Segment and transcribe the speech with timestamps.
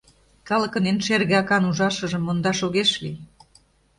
[0.47, 3.17] Калыкын эн шерге акан ужашыжым мондаш огеш лий...